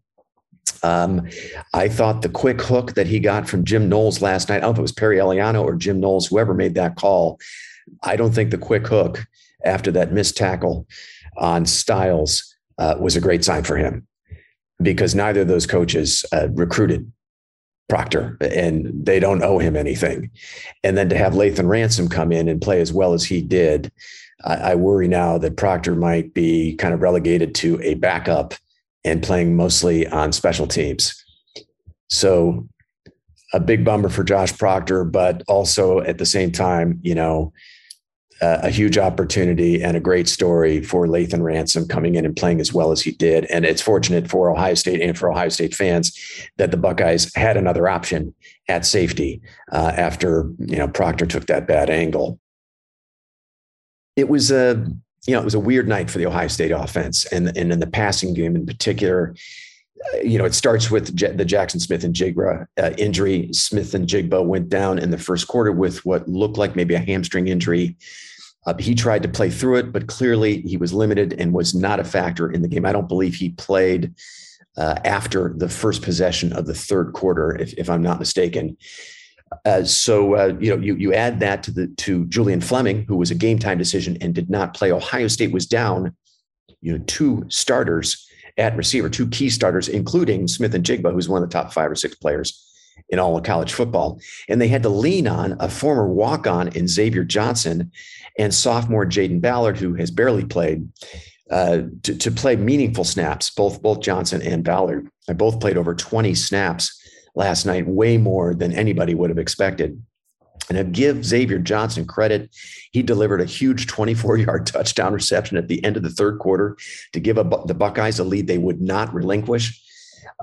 Um, 0.83 1.29
I 1.75 1.89
thought 1.89 2.23
the 2.23 2.29
quick 2.29 2.61
hook 2.63 2.95
that 2.95 3.07
he 3.07 3.19
got 3.19 3.49
from 3.49 3.65
Jim 3.65 3.89
Knowles 3.89 4.23
last 4.23 4.49
night, 4.49 4.59
I 4.59 4.61
don't 4.61 4.71
know 4.71 4.75
if 4.75 4.79
it 4.79 4.83
was 4.83 4.93
Perry 4.93 5.19
Eliano 5.19 5.63
or 5.63 5.75
Jim 5.75 6.01
Knowles, 6.01 6.29
whoever 6.29 6.55
made 6.55 6.75
that 6.77 6.97
call. 6.97 7.39
I 8.03 8.17
don't 8.17 8.33
think 8.33 8.51
the 8.51 8.59
quick 8.59 8.87
hook 8.87 9.27
after 9.65 9.91
that 9.93 10.13
missed 10.13 10.37
tackle 10.37 10.87
on 11.37 11.67
Styles 11.67 12.55
uh, 12.79 12.95
was 12.99 13.17
a 13.17 13.21
great 13.21 13.45
sign 13.45 13.65
for 13.65 13.77
him 13.77 14.07
because 14.81 15.15
neither 15.15 15.43
of 15.43 15.49
those 15.49 15.67
coaches 15.67 16.25
uh, 16.33 16.49
recruited 16.53 17.11
Proctor, 17.91 18.39
and 18.41 18.91
they 19.05 19.21
don't 19.21 19.43
owe 19.43 19.59
him 19.59 19.77
anything. 19.77 20.31
And 20.83 20.97
then 20.97 21.11
to 21.11 21.17
have 21.19 21.35
Lathan 21.35 21.69
Ransom 21.69 22.09
come 22.09 22.33
in 22.33 22.49
and 22.49 22.63
play 22.63 22.81
as 22.81 22.93
well 22.93 23.13
as 23.13 23.25
he 23.25 23.43
did, 23.43 23.93
I, 24.45 24.55
I 24.55 24.75
worry 24.77 25.09
now 25.09 25.37
that 25.37 25.59
Proctor 25.59 25.95
might 25.95 26.33
be 26.33 26.77
kind 26.77 26.95
of 26.95 27.03
relegated 27.03 27.55
to 27.57 27.79
a 27.83 27.95
backup 27.95 28.55
and 29.05 29.23
playing 29.23 29.57
mostly 29.57 30.07
on 30.07 30.33
special 30.33 30.67
teams. 30.67 31.23
So 32.09 32.67
a 33.53 33.61
big 33.61 33.85
bummer 33.85 34.09
for 34.09 34.25
Josh 34.25 34.57
Proctor, 34.57 35.05
but 35.05 35.43
also 35.49 36.01
at 36.01 36.19
the 36.19 36.27
same 36.27 36.53
time, 36.53 37.01
you 37.03 37.15
know, 37.15 37.53
a 38.41 38.71
huge 38.71 38.97
opportunity 38.97 39.83
and 39.83 39.97
a 39.97 40.01
great 40.01 40.29
story 40.29 40.83
for 40.83 41.07
Lathan 41.07 41.43
Ransom 41.43 41.87
coming 41.87 42.15
in 42.15 42.25
and 42.25 42.35
playing 42.35 42.61
as 42.61 42.73
well 42.73 42.91
as 42.91 43.03
he 43.03 43.13
did. 43.13 43.45
And 43.47 43.67
it's 43.67 43.83
fortunate 43.83 44.31
for 44.31 44.51
Ohio 44.51 44.75
State 44.75 45.03
and 45.03 45.19
for 45.19 45.31
Ohio 45.31 45.51
State 45.51 45.75
fans 45.75 46.19
that 46.57 46.71
the 46.71 46.79
Buckeyes 46.79 47.35
had 47.35 47.57
another 47.57 47.89
option 47.89 48.35
at 48.69 48.87
safety 48.87 49.43
uh, 49.73 49.93
after 49.97 50.51
you 50.59 50.77
know 50.77 50.89
Proctor 50.89 51.27
took 51.27 51.47
that 51.47 51.67
bad 51.67 51.91
angle. 51.91 52.39
It 54.17 54.29
was 54.29 54.51
a 54.51 54.87
you 55.27 55.35
know 55.35 55.41
it 55.41 55.45
was 55.45 55.55
a 55.55 55.61
weird 55.61 55.87
night 55.87 56.11
for 56.11 56.19
the 56.19 56.27
Ohio 56.27 56.49
State 56.49 56.71
offense 56.71 57.27
and 57.27 57.55
and 57.57 57.73
in 57.73 57.81
the 57.81 57.87
passing 57.87 58.33
game 58.33 58.57
in 58.57 58.65
particular. 58.65 59.35
Uh, 60.15 60.21
you 60.23 60.39
know, 60.39 60.47
it 60.47 60.55
starts 60.55 60.91
with 60.91 61.15
the 61.19 61.45
Jaxon 61.45 61.79
Smith-Njigba 61.79 62.67
uh, 62.83 62.91
injury. 62.97 63.51
Smith-Njigba 63.53 64.47
went 64.47 64.71
down 64.71 64.99
in 64.99 65.11
the 65.11 65.19
first 65.19 65.47
quarter 65.47 65.73
with 65.73 66.07
what 66.07 66.27
looked 66.27 66.57
like 66.57 66.75
maybe 66.75 66.95
a 66.95 66.99
hamstring 66.99 67.49
injury. 67.49 67.99
Uh, 68.67 68.75
he 68.79 68.95
tried 68.95 69.23
to 69.23 69.29
play 69.29 69.51
through 69.51 69.77
it, 69.77 69.93
but 69.93 70.07
clearly 70.07 70.61
he 70.63 70.77
was 70.77 70.93
limited 70.93 71.35
and 71.39 71.53
was 71.53 71.75
not 71.75 72.01
a 72.01 72.05
factor 72.05 72.51
in 72.51 72.63
the 72.63 72.69
game. 72.69 72.85
I 72.85 72.93
don't 72.93 73.09
believe 73.09 73.35
he 73.35 73.51
played 73.51 74.15
uh, 74.77 74.97
after 75.05 75.55
the 75.57 75.69
first 75.69 76.03
possession 76.03 76.53
of 76.53 76.67
the 76.67 76.75
third 76.75 77.13
quarter, 77.13 77.57
if, 77.57 77.73
if 77.75 77.89
I'm 77.89 78.03
not 78.03 78.19
mistaken. 78.19 78.77
Uh, 79.65 79.83
so 79.83 80.35
uh, 80.35 80.57
you 80.61 80.71
know 80.71 80.81
you 80.81 80.95
you 80.95 81.13
add 81.13 81.41
that 81.41 81.65
to 81.65 81.73
the 81.73 81.89
to 81.97 82.25
Julian 82.27 82.61
Fleming, 82.61 83.05
who 83.09 83.17
was 83.17 83.33
a 83.33 83.35
game 83.35 83.59
time 83.59 83.79
decision 83.79 84.17
and 84.21 84.33
did 84.33 84.49
not 84.49 84.75
play. 84.75 84.93
Ohio 84.93 85.27
State 85.27 85.51
was 85.51 85.67
down, 85.67 86.15
you 86.81 86.97
know, 86.97 87.03
two 87.07 87.45
starters 87.49 88.29
at 88.59 88.77
receiver, 88.77 89.09
two 89.09 89.27
key 89.27 89.51
starters, 89.51 89.89
including 89.89 90.47
Smith-Njigba, 90.47 91.13
who's 91.13 91.29
one 91.29 91.43
of 91.43 91.49
the 91.49 91.53
top 91.53 91.73
five 91.73 91.91
or 91.91 91.97
six 91.97 92.15
players 92.15 92.70
in 93.09 93.19
all 93.19 93.37
of 93.37 93.45
college 93.45 93.73
football. 93.73 94.21
And 94.49 94.61
they 94.61 94.69
had 94.69 94.83
to 94.85 94.89
lean 94.89 95.27
on 95.27 95.57
a 95.61 95.69
former 95.69 96.07
walk 96.07 96.47
on 96.47 96.69
in 96.69 96.89
Xavier 96.89 97.25
Johnson 97.25 97.91
and 98.39 98.55
sophomore 98.55 99.05
Jayden 99.05 99.41
Ballard, 99.41 99.79
who 99.79 99.95
has 99.95 100.11
barely 100.11 100.45
played, 100.45 100.89
uh, 101.51 101.83
to, 102.05 102.15
to 102.17 102.31
play 102.31 102.57
meaningful 102.57 103.05
snaps. 103.05 103.51
Both 103.51 103.83
both 103.83 104.01
Johnson 104.01 104.41
and 104.43 104.65
Ballard, 104.65 105.09
I 105.29 105.33
both 105.33 105.61
played 105.61 105.77
over 105.77 105.95
20 105.95 106.35
snaps 106.35 106.97
last 107.35 107.67
night, 107.67 107.87
way 107.87 108.17
more 108.17 108.55
than 108.55 108.73
anybody 108.73 109.15
would 109.15 109.31
have 109.31 109.39
expected. 109.39 110.01
And 110.69 110.79
I 110.79 110.85
give 110.85 111.25
Xavier 111.25 111.59
Johnson 111.59 112.07
credit. 112.07 112.49
He 112.93 113.03
delivered 113.03 113.41
a 113.41 113.45
huge 113.45 113.89
24 113.89 114.37
yard 114.39 114.67
touchdown 114.67 115.13
reception 115.13 115.57
at 115.57 115.67
the 115.67 115.85
end 115.85 115.97
of 115.97 116.05
the 116.05 116.11
third 116.11 116.39
quarter 116.39 116.77
to 117.13 117.21
give 117.21 117.37
the 117.37 117.75
Buckeyes 117.77 118.21
a 118.21 118.25
lead 118.25 118.47
they 118.47 118.59
would 118.59 118.81
not 118.81 119.13
relinquish. 119.13 119.83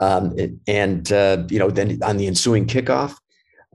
Um, 0.02 0.36
and, 0.68 1.12
uh, 1.12 1.44
you 1.50 1.60
know, 1.60 1.70
then 1.70 2.00
on 2.04 2.18
the 2.18 2.28
ensuing 2.28 2.68
kickoff, 2.68 3.16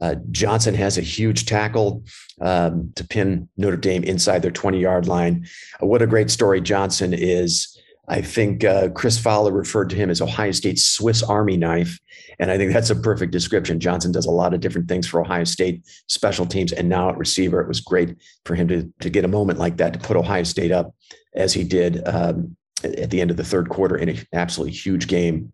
uh, 0.01 0.17
Johnson 0.31 0.75
has 0.75 0.99
a 0.99 1.03
huge 1.03 1.47
tackle 1.47 2.05
um, 2.41 2.93
to 2.97 3.07
pin 3.07 3.49
Notre 3.57 3.77
Dame 3.77 4.03
inside 4.03 4.43
their 4.43 4.51
20 4.51 4.81
yard 4.81 5.07
line. 5.07 5.47
Uh, 5.81 5.87
what 5.87 6.03
a 6.03 6.07
great 6.07 6.31
story 6.31 6.61
Johnson 6.61 7.15
is. 7.15 7.79
I 8.09 8.21
think 8.21 8.65
uh, 8.65 8.89
Chris 8.91 9.17
Fowler 9.17 9.53
referred 9.53 9.89
to 9.91 9.97
him 9.97 10.11
as 10.11 10.21
Ohio 10.21 10.51
State's 10.51 10.85
Swiss 10.85 11.23
Army 11.23 11.57
knife. 11.57 12.01
And 12.41 12.51
I 12.51 12.59
think 12.59 12.73
that's 12.73 12.91
a 12.91 12.97
perfect 12.97 13.31
description. 13.31 13.79
Johnson 13.79 14.11
does 14.11 14.27
a 14.27 14.31
lot 14.31 14.53
of 14.53 14.61
different 14.61 14.89
things 14.89 15.07
for 15.07 15.21
Ohio 15.21 15.45
State 15.45 15.87
special 16.09 16.47
teams 16.47 16.73
and 16.73 16.89
now 16.89 17.11
at 17.11 17.17
receiver. 17.17 17.61
It 17.61 17.69
was 17.69 17.81
great 17.81 18.17
for 18.45 18.57
him 18.57 18.67
to, 18.69 18.93
to 19.01 19.09
get 19.09 19.25
a 19.25 19.29
moment 19.29 19.61
like 19.61 19.77
that 19.77 19.93
to 19.93 20.01
put 20.01 20.17
Ohio 20.17 20.43
State 20.43 20.73
up 20.73 20.95
as 21.35 21.53
he 21.55 21.63
did 21.63 22.07
um, 22.09 22.57
at 22.83 23.11
the 23.11 23.21
end 23.21 23.31
of 23.31 23.37
the 23.37 23.45
third 23.45 23.69
quarter 23.69 23.97
in 23.97 24.09
an 24.09 24.19
absolutely 24.33 24.75
huge 24.75 25.07
game. 25.07 25.53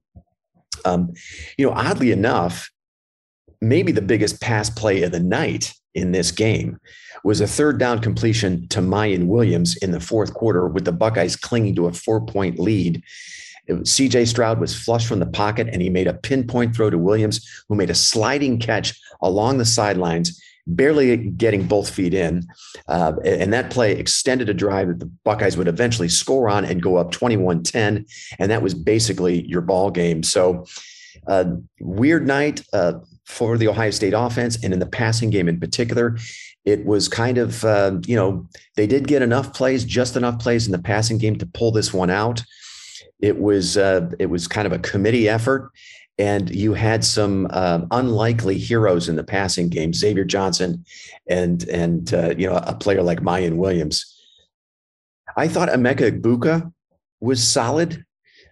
Um, 0.85 1.13
you 1.57 1.67
know, 1.67 1.73
oddly 1.73 2.13
enough, 2.13 2.71
maybe 3.61 3.93
the 3.93 4.03
biggest 4.03 4.41
pass 4.41 4.71
play 4.71 5.03
of 5.03 5.13
the 5.13 5.21
night 5.21 5.75
in 5.95 6.13
this 6.13 6.31
game 6.31 6.79
was 7.25 7.41
a 7.41 7.47
third 7.47 7.79
down 7.79 8.01
completion 8.01 8.69
to 8.69 8.81
Miyan 8.81 9.27
Williams 9.27 9.77
in 9.79 9.91
the 9.91 10.01
fourth 10.01 10.35
quarter 10.35 10.69
with 10.69 10.85
the 10.85 10.93
Buckeyes 10.93 11.37
clinging 11.37 11.75
to 11.77 11.87
a 11.87 11.93
four 11.93 12.25
point 12.25 12.59
lead. 12.59 13.03
CJ 13.69 14.29
Stroud 14.29 14.61
was 14.61 14.75
flush 14.75 15.07
from 15.07 15.19
the 15.19 15.27
pocket 15.27 15.69
and 15.71 15.83
he 15.83 15.91
made 15.91 16.07
a 16.07 16.15
pinpoint 16.15 16.75
throw 16.75 16.89
to 16.89 16.97
Williams, 16.97 17.47
who 17.69 17.75
made 17.75 17.91
a 17.91 17.95
sliding 17.95 18.59
catch 18.59 18.99
along 19.21 19.59
the 19.59 19.65
sidelines, 19.65 20.43
barely 20.69 21.17
getting 21.17 21.67
both 21.67 21.91
feet 21.91 22.15
in. 22.15 22.47
Uh, 22.87 23.15
and 23.25 23.53
that 23.53 23.71
play 23.71 23.93
extended 23.93 24.49
a 24.49 24.55
drive 24.55 24.89
that 24.89 25.01
the 25.01 25.11
Buckeyes 25.25 25.57
would 25.57 25.69
eventually 25.69 26.09
score 26.09 26.49
on 26.49 26.65
and 26.65 26.83
go 26.83 26.97
up 26.97 27.11
21 27.11 27.63
10. 27.63 28.07
And 28.39 28.51
that 28.51 28.63
was 28.63 28.75
basically 28.75 29.47
your 29.47 29.63
ball 29.63 29.91
game. 29.91 30.23
So, 30.23 30.67
uh, 31.27 31.45
weird 31.81 32.27
night 32.27 32.63
uh, 32.73 32.95
for 33.25 33.59
the 33.59 33.69
Ohio 33.69 33.91
State 33.91 34.15
offense. 34.15 34.63
And 34.63 34.73
in 34.73 34.79
the 34.79 34.87
passing 34.87 35.31
game 35.31 35.49
in 35.49 35.59
particular, 35.59 36.17
it 36.65 36.85
was 36.85 37.09
kind 37.09 37.39
of, 37.39 37.65
uh, 37.65 37.99
you 38.07 38.15
know, 38.15 38.47
they 38.77 38.87
did 38.87 39.09
get 39.09 39.23
enough 39.23 39.53
plays, 39.55 39.85
just 39.85 40.17
enough 40.17 40.39
plays 40.39 40.67
in 40.67 40.73
the 40.73 40.79
passing 40.79 41.19
game 41.19 41.37
to 41.39 41.47
pull 41.47 41.73
this 41.73 41.93
one 41.93 42.11
out. 42.11 42.43
It 43.21 43.41
was 43.41 43.77
uh, 43.77 44.11
it 44.19 44.27
was 44.27 44.47
kind 44.47 44.67
of 44.67 44.73
a 44.73 44.79
committee 44.79 45.29
effort, 45.29 45.73
and 46.19 46.51
you 46.51 46.75
had 46.75 47.05
some 47.05 47.47
uh, 47.51 47.81
unlikely 47.93 48.59
heroes 48.59 49.09
in 49.09 49.17
the 49.17 49.25
passing 49.25 49.69
game, 49.69 49.93
Xavier 49.93 50.25
Johnson, 50.25 50.85
and 51.29 51.67
and 51.69 52.13
uh, 52.13 52.35
you 52.37 52.49
know 52.49 52.57
a 52.57 52.75
player 52.75 53.03
like 53.03 53.21
Miyan 53.21 53.57
Williams. 53.57 54.15
I 55.37 55.47
thought 55.47 55.69
Emeka 55.69 56.21
Egbuka 56.21 56.73
was 57.21 57.47
solid. 57.47 58.05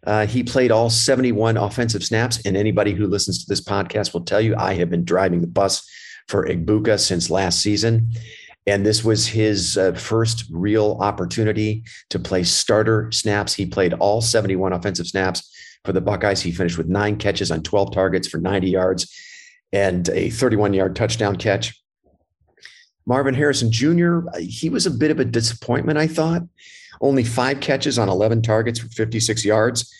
Uh, 0.06 0.24
he 0.24 0.44
played 0.44 0.70
all 0.70 0.88
71 0.88 1.56
offensive 1.56 2.04
snaps, 2.04 2.40
and 2.46 2.56
anybody 2.56 2.92
who 2.92 3.08
listens 3.08 3.44
to 3.44 3.48
this 3.48 3.60
podcast 3.60 4.14
will 4.14 4.24
tell 4.24 4.40
you 4.40 4.54
I 4.56 4.74
have 4.74 4.88
been 4.88 5.04
driving 5.04 5.40
the 5.40 5.48
bus 5.48 5.84
for 6.28 6.46
Egbuka 6.46 7.00
since 7.00 7.30
last 7.30 7.60
season. 7.60 8.10
And 8.68 8.84
this 8.84 9.04
was 9.04 9.26
his 9.26 9.78
uh, 9.78 9.92
first 9.92 10.44
real 10.50 10.98
opportunity 11.00 11.84
to 12.10 12.18
play 12.18 12.42
starter 12.42 13.10
snaps. 13.12 13.54
He 13.54 13.66
played 13.66 13.94
all 13.94 14.20
71 14.20 14.72
offensive 14.72 15.06
snaps 15.06 15.52
for 15.86 15.92
the 15.92 16.00
Buckeyes. 16.00 16.42
He 16.42 16.52
finished 16.52 16.76
with 16.76 16.88
nine 16.88 17.16
catches 17.16 17.50
on 17.50 17.62
12 17.62 17.92
targets 17.92 18.28
for 18.28 18.38
90 18.38 18.68
yards 18.68 19.14
and 19.72 20.08
a 20.10 20.30
31 20.30 20.74
yard 20.74 20.96
touchdown 20.96 21.36
catch. 21.36 21.80
Marvin 23.06 23.34
Harrison 23.34 23.70
Jr., 23.70 24.20
he 24.38 24.68
was 24.68 24.84
a 24.84 24.90
bit 24.90 25.12
of 25.12 25.20
a 25.20 25.24
disappointment, 25.24 25.98
I 25.98 26.08
thought. 26.08 26.42
Only 27.00 27.24
five 27.24 27.60
catches 27.60 27.98
on 27.98 28.08
11 28.08 28.42
targets 28.42 28.80
for 28.80 28.88
56 28.88 29.44
yards. 29.44 29.94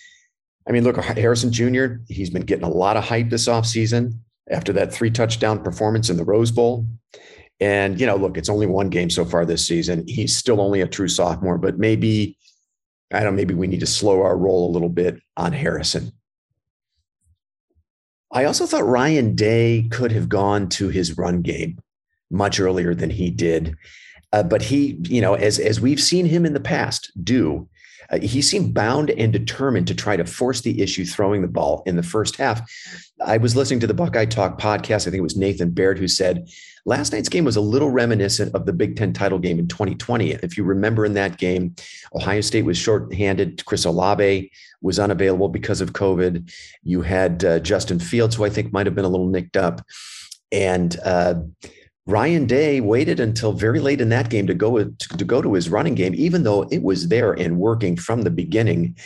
I 0.68 0.72
mean, 0.72 0.82
look, 0.82 0.96
Harrison 0.96 1.52
Jr., 1.52 1.98
he's 2.08 2.30
been 2.30 2.42
getting 2.42 2.64
a 2.64 2.70
lot 2.70 2.96
of 2.96 3.04
hype 3.04 3.30
this 3.30 3.46
offseason 3.46 4.18
after 4.50 4.72
that 4.72 4.92
three 4.92 5.10
touchdown 5.10 5.62
performance 5.62 6.10
in 6.10 6.16
the 6.16 6.24
Rose 6.24 6.50
Bowl. 6.50 6.86
And, 7.60 8.00
you 8.00 8.06
know, 8.06 8.16
look, 8.16 8.36
it's 8.36 8.48
only 8.48 8.66
one 8.66 8.90
game 8.90 9.08
so 9.08 9.24
far 9.24 9.44
this 9.44 9.66
season. 9.66 10.04
He's 10.08 10.36
still 10.36 10.60
only 10.60 10.80
a 10.80 10.88
true 10.88 11.08
sophomore, 11.08 11.58
but 11.58 11.78
maybe 11.78 12.36
I 13.12 13.20
don't 13.20 13.32
know, 13.32 13.36
maybe 13.36 13.54
we 13.54 13.66
need 13.66 13.80
to 13.80 13.86
slow 13.86 14.22
our 14.22 14.36
roll 14.36 14.68
a 14.68 14.72
little 14.72 14.88
bit 14.88 15.20
on 15.36 15.52
Harrison. 15.52 16.12
I 18.32 18.44
also 18.44 18.66
thought 18.66 18.86
Ryan 18.86 19.34
Day 19.34 19.88
could 19.90 20.12
have 20.12 20.28
gone 20.28 20.68
to 20.70 20.88
his 20.88 21.16
run 21.16 21.42
game 21.42 21.78
much 22.30 22.58
earlier 22.58 22.94
than 22.94 23.10
he 23.10 23.30
did. 23.30 23.76
Uh, 24.32 24.42
but 24.42 24.62
he, 24.62 24.98
you 25.02 25.20
know, 25.20 25.34
as 25.34 25.58
as 25.58 25.80
we've 25.80 26.00
seen 26.00 26.26
him 26.26 26.44
in 26.44 26.52
the 26.52 26.60
past 26.60 27.12
do, 27.22 27.68
uh, 28.10 28.18
he 28.20 28.42
seemed 28.42 28.74
bound 28.74 29.10
and 29.10 29.32
determined 29.32 29.86
to 29.88 29.94
try 29.94 30.16
to 30.16 30.24
force 30.24 30.60
the 30.60 30.80
issue 30.80 31.04
throwing 31.04 31.42
the 31.42 31.48
ball 31.48 31.82
in 31.86 31.96
the 31.96 32.02
first 32.02 32.36
half. 32.36 32.60
I 33.24 33.36
was 33.38 33.56
listening 33.56 33.80
to 33.80 33.86
the 33.86 33.94
Buckeye 33.94 34.26
Talk 34.26 34.60
podcast. 34.60 35.06
I 35.06 35.10
think 35.10 35.16
it 35.16 35.22
was 35.22 35.36
Nathan 35.36 35.70
Baird 35.70 35.98
who 35.98 36.08
said 36.08 36.48
last 36.84 37.12
night's 37.12 37.28
game 37.28 37.44
was 37.44 37.56
a 37.56 37.60
little 37.60 37.90
reminiscent 37.90 38.54
of 38.54 38.64
the 38.64 38.72
Big 38.72 38.96
Ten 38.96 39.12
title 39.12 39.38
game 39.38 39.58
in 39.58 39.68
2020. 39.68 40.32
If 40.32 40.56
you 40.56 40.64
remember 40.64 41.04
in 41.04 41.14
that 41.14 41.36
game, 41.36 41.74
Ohio 42.14 42.40
State 42.40 42.64
was 42.64 42.78
shorthanded. 42.78 43.64
Chris 43.66 43.84
Olave 43.84 44.50
was 44.80 44.98
unavailable 44.98 45.48
because 45.48 45.80
of 45.80 45.92
COVID. 45.92 46.50
You 46.82 47.02
had 47.02 47.44
uh, 47.44 47.58
Justin 47.58 47.98
Fields, 47.98 48.36
who 48.36 48.44
I 48.44 48.50
think 48.50 48.72
might 48.72 48.86
have 48.86 48.94
been 48.94 49.04
a 49.04 49.10
little 49.10 49.28
nicked 49.28 49.56
up. 49.56 49.82
And 50.52 50.96
uh, 51.04 51.34
Ryan 52.06 52.46
Day 52.46 52.80
waited 52.80 53.18
until 53.18 53.52
very 53.52 53.80
late 53.80 54.00
in 54.00 54.10
that 54.10 54.30
game 54.30 54.46
to 54.46 54.54
go 54.54 54.84
to, 54.84 55.24
go 55.24 55.42
to 55.42 55.54
his 55.54 55.68
running 55.68 55.96
game, 55.96 56.14
even 56.14 56.44
though 56.44 56.62
it 56.70 56.82
was 56.82 57.08
there 57.08 57.32
and 57.32 57.58
working 57.58 57.96
from 57.96 58.22
the 58.22 58.30
beginning. 58.30 58.96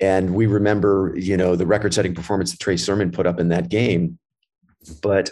And 0.00 0.34
we 0.34 0.46
remember, 0.46 1.14
you 1.16 1.36
know, 1.36 1.54
the 1.54 1.66
record-setting 1.66 2.14
performance 2.14 2.50
that 2.50 2.60
Trey 2.60 2.76
Sermon 2.76 3.12
put 3.12 3.26
up 3.26 3.38
in 3.38 3.48
that 3.48 3.68
game. 3.68 4.18
But 5.00 5.30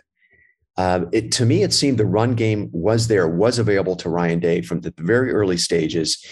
uh, 0.76 1.06
it, 1.10 1.32
to 1.32 1.44
me, 1.44 1.64
it 1.64 1.72
seemed 1.72 1.98
the 1.98 2.06
run 2.06 2.34
game 2.34 2.68
was 2.70 3.08
there, 3.08 3.26
was 3.26 3.58
available 3.58 3.96
to 3.96 4.08
Ryan 4.08 4.38
Day 4.38 4.62
from 4.62 4.80
the 4.82 4.94
very 4.98 5.32
early 5.32 5.56
stages. 5.56 6.24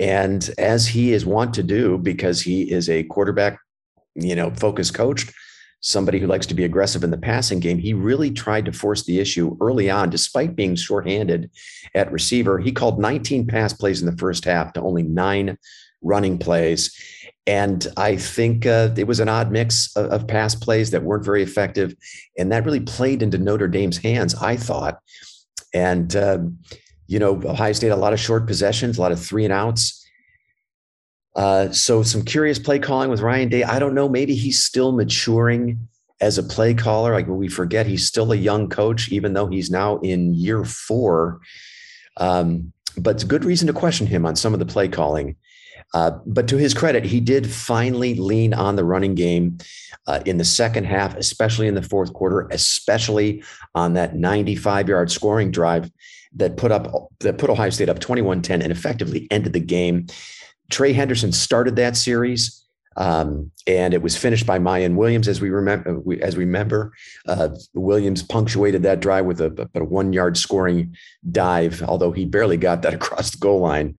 And 0.00 0.50
as 0.58 0.88
he 0.88 1.12
is 1.12 1.24
wont 1.24 1.54
to 1.54 1.62
do, 1.62 1.98
because 1.98 2.42
he 2.42 2.68
is 2.68 2.90
a 2.90 3.04
quarterback, 3.04 3.60
you 4.16 4.34
know, 4.34 4.50
focused 4.50 4.94
coach, 4.94 5.32
somebody 5.82 6.20
who 6.20 6.28
likes 6.28 6.46
to 6.46 6.54
be 6.54 6.64
aggressive 6.64 7.04
in 7.04 7.10
the 7.10 7.18
passing 7.18 7.60
game, 7.60 7.76
he 7.76 7.92
really 7.92 8.30
tried 8.30 8.64
to 8.64 8.72
force 8.72 9.02
the 9.02 9.20
issue 9.20 9.56
early 9.60 9.90
on, 9.90 10.08
despite 10.08 10.56
being 10.56 10.76
shorthanded 10.76 11.50
at 11.94 12.10
receiver. 12.10 12.58
He 12.58 12.72
called 12.72 13.00
19 13.00 13.46
pass 13.46 13.72
plays 13.72 14.00
in 14.00 14.06
the 14.06 14.16
first 14.16 14.44
half 14.44 14.72
to 14.72 14.80
only 14.80 15.02
nine 15.02 15.58
running 16.00 16.38
plays. 16.38 16.96
And 17.46 17.84
I 17.96 18.16
think 18.16 18.64
uh, 18.64 18.90
it 18.96 19.08
was 19.08 19.18
an 19.18 19.28
odd 19.28 19.50
mix 19.50 19.94
of, 19.96 20.06
of, 20.10 20.28
pass 20.28 20.54
plays 20.54 20.92
that 20.92 21.02
weren't 21.02 21.24
very 21.24 21.42
effective. 21.42 21.94
And 22.38 22.52
that 22.52 22.64
really 22.64 22.80
played 22.80 23.22
into 23.22 23.38
Notre 23.38 23.66
Dame's 23.66 23.98
hands, 23.98 24.34
I 24.36 24.56
thought. 24.56 25.00
And, 25.74 26.14
uh, 26.14 26.38
you 27.08 27.18
know, 27.18 27.42
Ohio 27.44 27.72
State, 27.72 27.88
a 27.88 27.96
lot 27.96 28.12
of 28.12 28.20
short 28.20 28.46
possessions, 28.46 28.96
a 28.96 29.00
lot 29.00 29.10
of 29.10 29.20
three 29.20 29.44
and 29.44 29.52
outs. 29.52 30.01
Uh, 31.34 31.70
so 31.70 32.02
some 32.02 32.24
curious 32.24 32.58
play 32.58 32.78
calling 32.78 33.10
with 33.10 33.20
Ryan 33.20 33.48
Day. 33.48 33.64
I 33.64 33.78
don't 33.78 33.94
know. 33.94 34.08
Maybe 34.08 34.34
he's 34.34 34.62
still 34.62 34.92
maturing 34.92 35.88
as 36.20 36.38
a 36.38 36.42
play 36.42 36.74
caller. 36.74 37.12
Like 37.12 37.26
we 37.26 37.48
forget, 37.48 37.86
he's 37.86 38.06
still 38.06 38.32
a 38.32 38.36
young 38.36 38.68
coach, 38.68 39.10
even 39.10 39.32
though 39.32 39.46
he's 39.46 39.70
now 39.70 39.98
in 39.98 40.34
year 40.34 40.64
four. 40.64 41.40
Um, 42.18 42.72
but 42.98 43.16
it's 43.16 43.24
a 43.24 43.28
good 43.28 43.44
reason 43.44 43.66
to 43.66 43.72
question 43.72 44.06
him 44.06 44.26
on 44.26 44.36
some 44.36 44.52
of 44.52 44.58
the 44.58 44.66
play 44.66 44.88
calling. 44.88 45.36
Uh, 45.94 46.12
but 46.26 46.48
to 46.48 46.56
his 46.56 46.72
credit, 46.72 47.04
he 47.04 47.20
did 47.20 47.50
finally 47.50 48.14
lean 48.14 48.54
on 48.54 48.76
the 48.76 48.84
running 48.84 49.14
game 49.14 49.58
uh, 50.06 50.20
in 50.24 50.38
the 50.38 50.44
second 50.44 50.84
half, 50.84 51.14
especially 51.16 51.66
in 51.66 51.74
the 51.74 51.82
fourth 51.82 52.12
quarter, 52.12 52.48
especially 52.50 53.42
on 53.74 53.94
that 53.94 54.16
95 54.16 54.88
yard 54.88 55.10
scoring 55.10 55.50
drive 55.50 55.90
that 56.34 56.56
put 56.56 56.72
up 56.72 57.10
that 57.20 57.36
put 57.36 57.50
Ohio 57.50 57.68
State 57.68 57.90
up 57.90 57.98
21-10 57.98 58.62
and 58.62 58.72
effectively 58.72 59.28
ended 59.30 59.52
the 59.52 59.60
game. 59.60 60.06
Trey 60.72 60.92
Henderson 60.92 61.32
started 61.32 61.76
that 61.76 61.96
series, 61.96 62.64
um, 62.96 63.52
and 63.66 63.94
it 63.94 64.02
was 64.02 64.16
finished 64.16 64.46
by 64.46 64.58
Miyan 64.58 64.96
Williams, 64.96 65.28
as 65.28 65.40
we 65.40 65.50
remember. 65.50 66.02
As 66.20 66.36
we 66.36 66.44
remember, 66.44 66.92
uh, 67.28 67.50
Williams 67.74 68.22
punctuated 68.22 68.82
that 68.82 69.00
drive 69.00 69.26
with 69.26 69.40
a, 69.40 69.68
a 69.74 69.84
one-yard 69.84 70.36
scoring 70.36 70.96
dive, 71.30 71.82
although 71.82 72.12
he 72.12 72.24
barely 72.24 72.56
got 72.56 72.82
that 72.82 72.94
across 73.00 73.30
the 73.30 73.38
goal 73.38 73.60
line. 73.60 73.96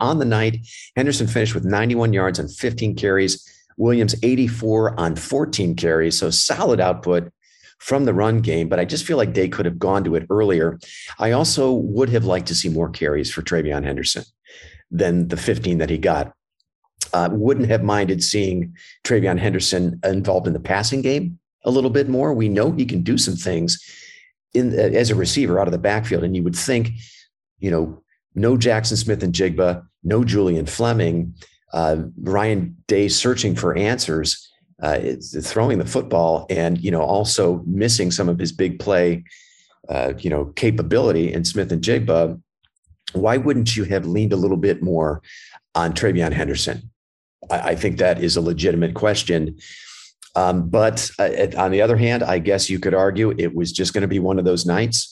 On 0.00 0.18
the 0.18 0.24
night, 0.24 0.66
Henderson 0.96 1.26
finished 1.26 1.54
with 1.54 1.64
91 1.64 2.12
yards 2.12 2.40
on 2.40 2.48
15 2.48 2.96
carries. 2.96 3.48
Williams 3.76 4.14
84 4.22 4.98
on 4.98 5.16
14 5.16 5.74
carries, 5.74 6.18
so 6.18 6.30
solid 6.30 6.80
output 6.80 7.32
from 7.78 8.04
the 8.04 8.14
run 8.14 8.40
game, 8.40 8.68
but 8.68 8.78
I 8.78 8.84
just 8.84 9.04
feel 9.04 9.16
like 9.16 9.34
they 9.34 9.48
could 9.48 9.66
have 9.66 9.78
gone 9.78 10.04
to 10.04 10.14
it 10.14 10.26
earlier. 10.30 10.78
I 11.18 11.32
also 11.32 11.72
would 11.72 12.08
have 12.10 12.24
liked 12.24 12.46
to 12.48 12.54
see 12.54 12.68
more 12.68 12.88
carries 12.88 13.32
for 13.32 13.42
TreVeyon 13.42 13.84
Henderson 13.84 14.24
than 14.90 15.28
the 15.28 15.36
15 15.36 15.78
that 15.78 15.90
he 15.90 15.98
got. 15.98 16.32
Uh, 17.12 17.28
wouldn't 17.30 17.68
have 17.68 17.82
minded 17.82 18.22
seeing 18.22 18.74
TreVeyon 19.04 19.38
Henderson 19.38 20.00
involved 20.04 20.46
in 20.46 20.52
the 20.52 20.60
passing 20.60 21.00
game 21.00 21.38
a 21.64 21.70
little 21.70 21.90
bit 21.90 22.08
more. 22.08 22.32
We 22.32 22.48
know 22.48 22.72
he 22.72 22.84
can 22.84 23.02
do 23.02 23.18
some 23.18 23.36
things 23.36 23.82
in 24.52 24.78
uh, 24.78 24.82
as 24.82 25.10
a 25.10 25.14
receiver 25.14 25.60
out 25.60 25.68
of 25.68 25.72
the 25.72 25.78
backfield, 25.78 26.24
and 26.24 26.36
you 26.36 26.42
would 26.42 26.56
think, 26.56 26.90
you 27.58 27.70
know, 27.70 28.02
no 28.34 28.56
Jaxon 28.56 28.96
Smith-Njigba, 28.96 29.86
no 30.02 30.24
Julian 30.24 30.66
Fleming, 30.66 31.34
uh, 31.72 31.96
Ryan 32.20 32.76
Day 32.86 33.08
searching 33.08 33.54
for 33.54 33.76
answers, 33.76 34.50
uh, 34.82 34.98
throwing 35.42 35.78
the 35.78 35.86
football, 35.86 36.46
and 36.50 36.80
you 36.80 36.90
know 36.90 37.02
also 37.02 37.62
missing 37.66 38.10
some 38.10 38.28
of 38.28 38.38
his 38.38 38.52
big 38.52 38.78
play, 38.78 39.24
uh, 39.88 40.12
you 40.18 40.30
know, 40.30 40.46
capability 40.56 41.32
in 41.32 41.44
Smith-Njigba 41.44 42.40
why 43.14 43.36
wouldn't 43.36 43.76
you 43.76 43.84
have 43.84 44.06
leaned 44.06 44.32
a 44.32 44.36
little 44.36 44.56
bit 44.56 44.82
more 44.82 45.22
on 45.74 45.92
TreVeyon 45.92 46.32
Henderson? 46.32 46.90
I, 47.50 47.70
I 47.70 47.74
think 47.74 47.98
that 47.98 48.22
is 48.22 48.36
a 48.36 48.40
legitimate 48.40 48.94
question. 48.94 49.58
Um, 50.36 50.68
but 50.68 51.10
uh, 51.18 51.46
on 51.56 51.70
the 51.70 51.82
other 51.82 51.96
hand, 51.96 52.22
I 52.22 52.38
guess 52.38 52.68
you 52.68 52.78
could 52.78 52.94
argue 52.94 53.34
it 53.38 53.54
was 53.54 53.72
just 53.72 53.92
going 53.92 54.02
to 54.02 54.08
be 54.08 54.18
one 54.18 54.38
of 54.38 54.44
those 54.44 54.66
nights. 54.66 55.10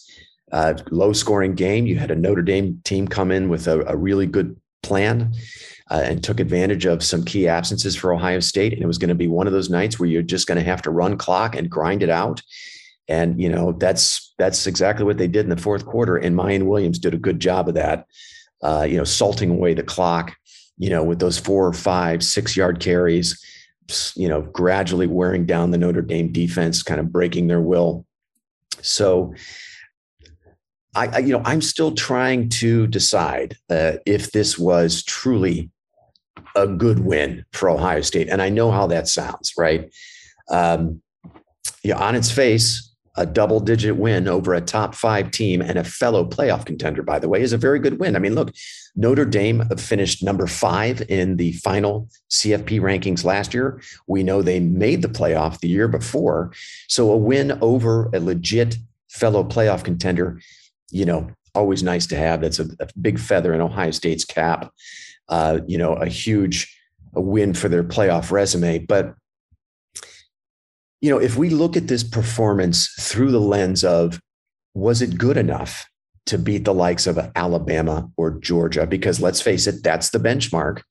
Uh, 0.51 0.75
low 0.91 1.13
scoring 1.13 1.55
game. 1.55 1.87
You 1.87 1.97
had 1.97 2.11
a 2.11 2.17
Notre 2.17 2.43
Dame 2.43 2.81
team 2.85 3.09
come 3.09 3.31
in 3.31 3.49
with 3.49 3.69
a, 3.69 3.81
a 3.87 3.97
really 3.97 4.27
good 4.27 4.57
plan 4.83 5.33
uh, 5.91 6.03
and 6.05 6.23
took 6.23 6.41
advantage 6.41 6.85
of 6.85 7.03
some 7.03 7.25
key 7.25 7.49
absences 7.49 7.95
for 7.95 8.13
Ohio 8.13 8.41
State. 8.41 8.73
And 8.73 8.83
it 8.83 8.87
was 8.87 8.99
going 8.99 9.09
to 9.09 9.15
be 9.15 9.29
one 9.29 9.47
of 9.47 9.53
those 9.53 9.71
nights 9.71 9.99
where 9.99 10.09
you're 10.09 10.23
just 10.23 10.47
going 10.47 10.59
to 10.59 10.65
have 10.65 10.83
to 10.83 10.91
run 10.91 11.17
clock 11.17 11.55
and 11.55 11.71
grind 11.71 12.03
it 12.03 12.11
out. 12.11 12.43
And 13.13 13.39
you 13.39 13.51
know 13.51 13.73
that's 13.73 14.33
that's 14.39 14.67
exactly 14.67 15.05
what 15.05 15.19
they 15.19 15.29
did 15.29 15.45
in 15.45 15.51
the 15.51 15.57
fourth 15.59 15.85
quarter. 15.85 16.17
And 16.17 16.35
Miyan 16.35 16.63
Williams 16.63 16.99
did 16.99 17.13
a 17.13 17.19
good 17.19 17.41
job 17.41 17.69
of 17.69 17.75
that. 17.75 18.07
Uh, 18.63 18.87
you 18.89 18.97
know, 18.97 19.05
salting 19.05 19.51
away 19.51 19.75
the 19.75 19.83
clock. 19.83 20.35
You 20.79 20.89
know, 20.89 21.05
with 21.05 21.19
those 21.19 21.39
four 21.39 21.67
or 21.67 21.75
five, 21.75 22.25
six 22.25 22.57
yard 22.57 22.81
carries. 22.81 23.39
You 24.17 24.29
know, 24.29 24.41
gradually 24.41 25.07
wearing 25.07 25.45
down 25.45 25.73
the 25.73 25.79
Notre 25.79 26.01
Dame 26.01 26.33
defense, 26.33 26.83
kind 26.83 27.01
of 27.01 27.13
breaking 27.13 27.49
their 27.49 27.61
will. 27.61 28.07
So 28.81 29.35
I, 30.95 31.09
I 31.09 31.19
you 31.19 31.35
know, 31.35 31.43
I'm 31.45 31.61
still 31.61 31.93
trying 31.93 32.49
to 32.61 32.87
decide 32.87 33.59
uh, 33.69 33.99
if 34.07 34.33
this 34.33 34.59
was 34.59 35.03
truly 35.03 35.71
a 36.57 36.67
good 36.67 37.01
win 37.01 37.45
for 37.53 37.69
Ohio 37.69 38.01
State, 38.01 38.31
and 38.31 38.41
I 38.41 38.49
know 38.49 38.71
how 38.71 38.87
that 38.87 39.07
sounds, 39.07 39.53
right? 39.59 39.93
Um, 40.49 41.03
on 41.95 42.15
its 42.15 42.31
face, 42.31 42.92
a 43.17 43.27
double 43.27 43.61
digit 43.61 43.97
win 43.97 44.27
over 44.27 44.55
a 44.55 44.61
top 44.61 44.95
five 44.95 45.31
team 45.31 45.61
and 45.61 45.79
a 45.79 45.85
fellow 45.85 46.25
playoff 46.25 46.65
contender, 46.65 47.03
by 47.03 47.19
the 47.19 47.29
way, 47.29 47.43
is 47.43 47.53
a 47.53 47.59
very 47.59 47.79
good 47.79 47.99
win. 47.99 48.17
I 48.17 48.19
mean, 48.19 48.35
look, 48.35 48.55
Notre 48.97 49.27
Dame 49.27 49.69
finished 49.77 50.23
number 50.23 50.47
five 50.47 51.03
in 51.11 51.37
the 51.37 51.53
final 51.53 52.09
CFP 52.31 52.81
rankings 52.81 53.25
last 53.25 53.53
year. 53.53 53.83
We 54.07 54.23
know 54.23 54.41
they 54.41 54.61
made 54.61 55.03
the 55.03 55.09
playoff 55.09 55.61
the 55.61 55.69
year 55.69 55.89
before. 55.89 56.53
So 56.89 57.11
a 57.11 57.17
win 57.17 57.59
over 57.61 58.11
a 58.15 58.21
legit 58.21 58.77
fellow 59.11 59.45
playoff 59.45 59.85
contender, 59.85 60.41
you 60.91 61.05
know, 61.05 61.31
always 61.55 61.83
nice 61.83 62.07
to 62.07 62.17
have. 62.17 62.41
That's 62.41 62.59
a, 62.59 62.69
a 62.81 62.89
big 63.01 63.19
feather 63.19 63.53
in 63.53 63.61
Ohio 63.61 63.91
State's 63.91 64.25
cap. 64.25 64.73
Uh, 65.29 65.61
you 65.67 65.79
know, 65.79 65.95
a 65.95 66.07
huge 66.07 66.75
win 67.15 67.55
for 67.55 67.69
their 67.69 67.85
playoff 67.85 68.31
resume. 68.31 68.79
But 68.79 69.15
you 71.03 71.11
know, 71.11 71.19
if 71.19 71.37
we 71.37 71.51
look 71.51 71.77
at 71.77 71.89
this 71.89 72.05
performance 72.05 72.89
through 72.99 73.33
the 73.33 73.41
lens 73.41 73.85
of 73.85 74.21
was 74.73 75.03
it 75.03 75.19
good 75.19 75.37
enough 75.37 75.85
to 76.27 76.39
beat 76.39 76.65
the 76.65 76.73
likes 76.73 77.09
of 77.09 77.19
Alabama 77.35 78.09
or 78.17 78.39
Georgia? 78.39 78.87
Because 78.87 79.21
let's 79.21 79.43
face 79.43 79.67
it, 79.67 79.83
that's 79.83 80.11
the 80.11 80.21
benchmark. 80.21 80.83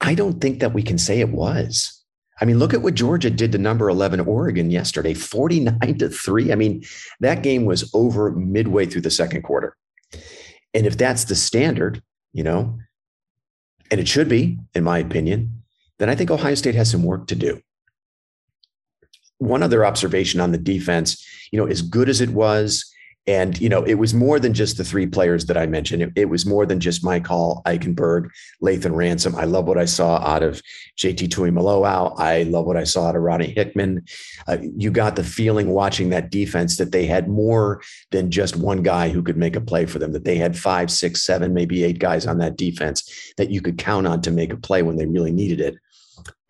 I 0.00 0.14
don't 0.14 0.40
think 0.40 0.60
that 0.60 0.72
we 0.72 0.82
can 0.82 0.96
say 0.96 1.20
it 1.20 1.28
was. 1.28 2.02
I 2.40 2.46
mean, 2.46 2.58
look 2.58 2.74
at 2.74 2.82
what 2.82 2.94
Georgia 2.94 3.30
did 3.30 3.52
to 3.52 3.58
number 3.58 3.88
11 3.90 4.20
Oregon 4.20 4.70
yesterday, 4.70 5.14
49 5.14 5.98
to 5.98 6.08
3. 6.08 6.50
I 6.50 6.54
mean, 6.56 6.82
that 7.20 7.42
game 7.42 7.66
was 7.66 7.88
over 7.94 8.32
midway 8.32 8.86
through 8.86 9.02
the 9.02 9.10
second 9.10 9.42
quarter. 9.42 9.76
And 10.72 10.86
if 10.86 10.96
that's 10.96 11.24
the 11.24 11.36
standard, 11.36 12.02
you 12.32 12.42
know, 12.42 12.78
and 13.90 14.00
it 14.00 14.08
should 14.08 14.30
be, 14.30 14.58
in 14.74 14.82
my 14.82 14.98
opinion, 14.98 15.62
then 15.98 16.08
I 16.08 16.14
think 16.14 16.30
Ohio 16.30 16.54
State 16.54 16.74
has 16.74 16.90
some 16.90 17.04
work 17.04 17.28
to 17.28 17.36
do 17.36 17.60
one 19.38 19.62
other 19.62 19.84
observation 19.84 20.40
on 20.40 20.52
the 20.52 20.58
defense, 20.58 21.26
you 21.50 21.58
know, 21.58 21.66
as 21.66 21.82
good 21.82 22.08
as 22.08 22.20
it 22.20 22.30
was, 22.30 22.94
and 23.26 23.58
you 23.58 23.70
know, 23.70 23.82
it 23.84 23.94
was 23.94 24.12
more 24.12 24.38
than 24.38 24.52
just 24.52 24.76
the 24.76 24.84
three 24.84 25.06
players 25.06 25.46
that 25.46 25.56
I 25.56 25.64
mentioned. 25.66 26.02
It, 26.02 26.12
it 26.14 26.24
was 26.26 26.44
more 26.44 26.66
than 26.66 26.78
just 26.78 27.02
Mike 27.02 27.26
Hall, 27.26 27.62
Eichenberg, 27.64 28.28
Lathan 28.62 28.94
Ransom. 28.94 29.34
I 29.34 29.44
love 29.44 29.66
what 29.66 29.78
I 29.78 29.86
saw 29.86 30.18
out 30.18 30.42
of 30.42 30.60
JT 30.98 31.28
Tuimoloau. 31.28 32.18
I 32.18 32.42
love 32.42 32.66
what 32.66 32.76
I 32.76 32.84
saw 32.84 33.08
out 33.08 33.16
of 33.16 33.22
Ronnie 33.22 33.54
Hickman. 33.56 34.04
Uh, 34.46 34.58
you 34.76 34.90
got 34.90 35.16
the 35.16 35.24
feeling 35.24 35.70
watching 35.70 36.10
that 36.10 36.30
defense 36.30 36.76
that 36.76 36.92
they 36.92 37.06
had 37.06 37.28
more 37.28 37.80
than 38.10 38.30
just 38.30 38.56
one 38.56 38.82
guy 38.82 39.08
who 39.08 39.22
could 39.22 39.38
make 39.38 39.56
a 39.56 39.60
play 39.60 39.86
for 39.86 39.98
them. 39.98 40.12
That 40.12 40.24
they 40.24 40.36
had 40.36 40.58
five, 40.58 40.90
six, 40.90 41.22
seven, 41.22 41.54
maybe 41.54 41.82
eight 41.82 41.98
guys 41.98 42.26
on 42.26 42.38
that 42.38 42.58
defense 42.58 43.32
that 43.38 43.50
you 43.50 43.62
could 43.62 43.78
count 43.78 44.06
on 44.06 44.20
to 44.22 44.30
make 44.30 44.52
a 44.52 44.58
play 44.58 44.82
when 44.82 44.96
they 44.96 45.06
really 45.06 45.32
needed 45.32 45.60
it. 45.60 45.76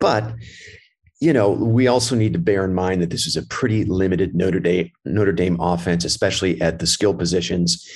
But 0.01 0.35
you 1.19 1.31
know, 1.31 1.51
we 1.51 1.87
also 1.87 2.15
need 2.15 2.33
to 2.33 2.39
bear 2.39 2.65
in 2.65 2.73
mind 2.73 3.01
that 3.01 3.09
this 3.09 3.25
is 3.25 3.37
a 3.37 3.45
pretty 3.47 3.85
limited 3.85 4.35
Notre 4.35 4.59
Dame 4.59 4.91
Notre 5.05 5.31
Dame 5.31 5.59
offense, 5.59 6.03
especially 6.03 6.61
at 6.61 6.79
the 6.79 6.87
skill 6.87 7.13
positions. 7.13 7.87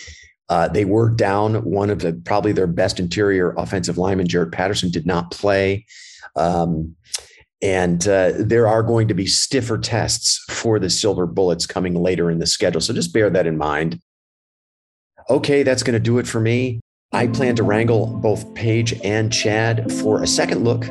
Uh, 0.47 0.67
they 0.67 0.85
were 0.85 1.09
down 1.09 1.55
one 1.63 1.89
of 1.89 1.99
the 1.99 2.13
probably 2.25 2.51
their 2.51 2.67
best 2.67 2.99
interior 2.99 3.53
offensive 3.57 3.97
lineman, 3.97 4.27
Jarrett 4.27 4.51
Patterson, 4.51 4.89
did 4.89 5.05
not 5.05 5.31
play. 5.31 5.85
Um, 6.35 6.95
and 7.61 8.07
uh, 8.07 8.31
there 8.37 8.67
are 8.67 8.81
going 8.81 9.07
to 9.09 9.13
be 9.13 9.27
stiffer 9.27 9.77
tests 9.77 10.43
for 10.49 10.79
the 10.79 10.89
Silver 10.89 11.25
Bullets 11.25 11.65
coming 11.65 11.93
later 11.93 12.31
in 12.31 12.39
the 12.39 12.47
schedule. 12.47 12.81
So 12.81 12.93
just 12.93 13.13
bear 13.13 13.29
that 13.29 13.45
in 13.45 13.57
mind. 13.57 13.99
Okay, 15.29 15.61
that's 15.61 15.83
going 15.83 15.93
to 15.93 15.99
do 15.99 16.17
it 16.17 16.27
for 16.27 16.39
me. 16.39 16.79
I 17.11 17.27
plan 17.27 17.55
to 17.57 17.63
wrangle 17.63 18.07
both 18.07 18.51
Paige 18.55 18.93
and 19.03 19.31
Chad 19.31 19.91
for 19.91 20.23
a 20.23 20.27
second 20.27 20.63
look 20.63 20.85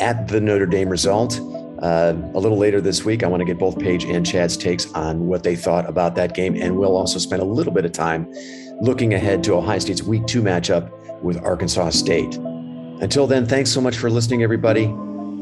at 0.00 0.28
the 0.28 0.40
Notre 0.40 0.66
Dame 0.66 0.88
result. 0.88 1.40
Uh, 1.80 2.14
a 2.34 2.38
little 2.38 2.58
later 2.58 2.80
this 2.80 3.04
week, 3.04 3.22
I 3.22 3.26
want 3.26 3.40
to 3.40 3.44
get 3.44 3.58
both 3.58 3.78
Paige 3.78 4.04
and 4.04 4.24
Chad's 4.24 4.56
takes 4.56 4.90
on 4.92 5.26
what 5.26 5.42
they 5.42 5.56
thought 5.56 5.88
about 5.88 6.14
that 6.16 6.34
game. 6.34 6.56
And 6.56 6.76
we'll 6.76 6.96
also 6.96 7.18
spend 7.18 7.42
a 7.42 7.44
little 7.44 7.72
bit 7.72 7.84
of 7.84 7.92
time 7.92 8.32
looking 8.80 9.14
ahead 9.14 9.42
to 9.44 9.54
Ohio 9.54 9.78
State's 9.78 10.02
week 10.02 10.26
two 10.26 10.42
matchup 10.42 10.90
with 11.22 11.42
Arkansas 11.42 11.90
State. 11.90 12.36
Until 12.36 13.26
then, 13.26 13.46
thanks 13.46 13.70
so 13.70 13.80
much 13.80 13.96
for 13.96 14.10
listening, 14.10 14.42
everybody. 14.42 14.84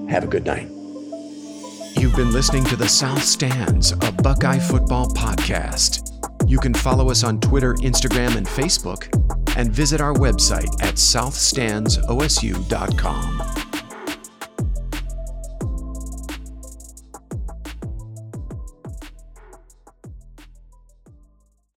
Have 0.09 0.25
a 0.25 0.27
good 0.27 0.45
night. 0.45 0.69
You've 1.97 2.17
been 2.17 2.33
listening 2.33 2.65
to 2.65 2.77
the 2.77 2.89
South 2.89 3.23
Stands, 3.23 3.93
a 3.93 4.11
Buckeye 4.11 4.59
football 4.59 5.09
podcast. 5.11 6.09
You 6.49 6.59
can 6.59 6.75
follow 6.75 7.11
us 7.11 7.25
on 7.25 7.41
Twitter, 7.41 7.75
Instagram, 7.75 8.37
and 8.37 8.47
Facebook, 8.47 9.09
and 9.57 9.71
visit 9.71 10.01
our 10.01 10.15
website 10.15 10.73
at 10.83 10.97
southstandsosu.com. 10.97 13.72